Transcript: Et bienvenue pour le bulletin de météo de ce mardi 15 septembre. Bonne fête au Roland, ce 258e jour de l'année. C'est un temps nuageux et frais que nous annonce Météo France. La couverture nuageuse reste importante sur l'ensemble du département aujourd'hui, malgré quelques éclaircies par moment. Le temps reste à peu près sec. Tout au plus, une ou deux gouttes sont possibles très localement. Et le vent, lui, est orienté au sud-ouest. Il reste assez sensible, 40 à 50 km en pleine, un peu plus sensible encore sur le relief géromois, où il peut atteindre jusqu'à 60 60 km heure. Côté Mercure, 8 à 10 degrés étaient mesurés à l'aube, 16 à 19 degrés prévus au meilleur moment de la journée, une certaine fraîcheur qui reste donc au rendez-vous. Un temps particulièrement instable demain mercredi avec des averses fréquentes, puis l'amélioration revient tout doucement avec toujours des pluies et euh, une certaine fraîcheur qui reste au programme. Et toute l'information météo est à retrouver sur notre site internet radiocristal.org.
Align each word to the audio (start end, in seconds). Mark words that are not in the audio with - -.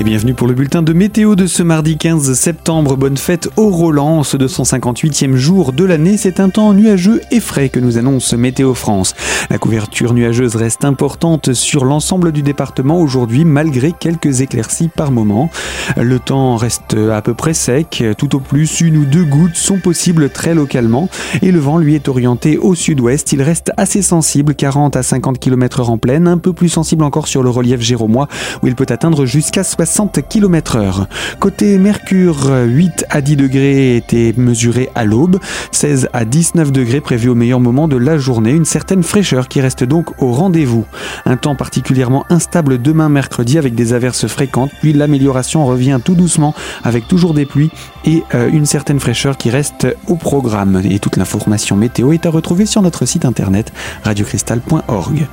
Et 0.00 0.02
bienvenue 0.02 0.32
pour 0.32 0.46
le 0.46 0.54
bulletin 0.54 0.80
de 0.80 0.94
météo 0.94 1.34
de 1.34 1.46
ce 1.46 1.62
mardi 1.62 1.98
15 1.98 2.32
septembre. 2.32 2.96
Bonne 2.96 3.18
fête 3.18 3.50
au 3.58 3.68
Roland, 3.68 4.22
ce 4.22 4.38
258e 4.38 5.34
jour 5.34 5.74
de 5.74 5.84
l'année. 5.84 6.16
C'est 6.16 6.40
un 6.40 6.48
temps 6.48 6.72
nuageux 6.72 7.20
et 7.30 7.38
frais 7.38 7.68
que 7.68 7.80
nous 7.80 7.98
annonce 7.98 8.32
Météo 8.32 8.72
France. 8.72 9.14
La 9.50 9.58
couverture 9.58 10.14
nuageuse 10.14 10.56
reste 10.56 10.86
importante 10.86 11.52
sur 11.52 11.84
l'ensemble 11.84 12.32
du 12.32 12.40
département 12.40 12.98
aujourd'hui, 12.98 13.44
malgré 13.44 13.92
quelques 13.92 14.40
éclaircies 14.40 14.88
par 14.88 15.10
moment. 15.10 15.50
Le 15.98 16.18
temps 16.18 16.56
reste 16.56 16.94
à 16.94 17.20
peu 17.20 17.34
près 17.34 17.52
sec. 17.52 18.02
Tout 18.16 18.36
au 18.36 18.40
plus, 18.40 18.80
une 18.80 18.96
ou 18.96 19.04
deux 19.04 19.26
gouttes 19.26 19.56
sont 19.56 19.80
possibles 19.80 20.30
très 20.30 20.54
localement. 20.54 21.10
Et 21.42 21.52
le 21.52 21.58
vent, 21.58 21.76
lui, 21.76 21.94
est 21.94 22.08
orienté 22.08 22.56
au 22.56 22.74
sud-ouest. 22.74 23.34
Il 23.34 23.42
reste 23.42 23.70
assez 23.76 24.00
sensible, 24.00 24.54
40 24.54 24.96
à 24.96 25.02
50 25.02 25.38
km 25.38 25.90
en 25.90 25.98
pleine, 25.98 26.26
un 26.26 26.38
peu 26.38 26.54
plus 26.54 26.70
sensible 26.70 27.04
encore 27.04 27.28
sur 27.28 27.42
le 27.42 27.50
relief 27.50 27.82
géromois, 27.82 28.28
où 28.62 28.66
il 28.66 28.74
peut 28.74 28.86
atteindre 28.88 29.26
jusqu'à 29.26 29.62
60 29.62 29.89
60 29.90 30.28
km 30.28 30.76
heure. 30.76 31.08
Côté 31.40 31.76
Mercure, 31.76 32.48
8 32.64 33.06
à 33.10 33.20
10 33.20 33.36
degrés 33.36 33.96
étaient 33.96 34.32
mesurés 34.36 34.88
à 34.94 35.04
l'aube, 35.04 35.40
16 35.72 36.08
à 36.12 36.24
19 36.24 36.70
degrés 36.70 37.00
prévus 37.00 37.28
au 37.28 37.34
meilleur 37.34 37.58
moment 37.58 37.88
de 37.88 37.96
la 37.96 38.16
journée, 38.16 38.52
une 38.52 38.64
certaine 38.64 39.02
fraîcheur 39.02 39.48
qui 39.48 39.60
reste 39.60 39.82
donc 39.82 40.22
au 40.22 40.30
rendez-vous. 40.30 40.84
Un 41.26 41.36
temps 41.36 41.56
particulièrement 41.56 42.24
instable 42.30 42.80
demain 42.80 43.08
mercredi 43.08 43.58
avec 43.58 43.74
des 43.74 43.92
averses 43.92 44.28
fréquentes, 44.28 44.70
puis 44.80 44.92
l'amélioration 44.92 45.66
revient 45.66 45.98
tout 46.02 46.14
doucement 46.14 46.54
avec 46.84 47.08
toujours 47.08 47.34
des 47.34 47.44
pluies 47.44 47.72
et 48.04 48.22
euh, 48.34 48.48
une 48.48 48.66
certaine 48.66 49.00
fraîcheur 49.00 49.36
qui 49.36 49.50
reste 49.50 49.88
au 50.06 50.14
programme. 50.14 50.80
Et 50.88 51.00
toute 51.00 51.16
l'information 51.16 51.76
météo 51.76 52.12
est 52.12 52.26
à 52.26 52.30
retrouver 52.30 52.64
sur 52.64 52.80
notre 52.80 53.06
site 53.06 53.24
internet 53.24 53.72
radiocristal.org. 54.04 55.26